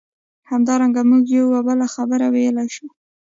[0.51, 2.87] همدارنګه موږ یوه بله خبره ویلای شو.